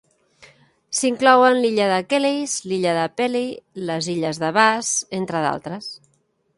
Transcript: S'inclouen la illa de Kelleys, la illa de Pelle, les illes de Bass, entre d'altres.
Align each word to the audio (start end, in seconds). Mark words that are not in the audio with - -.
S'inclouen 0.99 1.57
la 1.59 1.69
illa 1.69 1.89
de 1.91 1.99
Kelleys, 2.13 2.57
la 2.71 2.75
illa 2.79 2.97
de 3.01 3.05
Pelle, 3.21 3.45
les 3.91 4.11
illes 4.19 4.45
de 4.47 4.53
Bass, 4.61 4.93
entre 5.23 5.49
d'altres. 5.49 5.97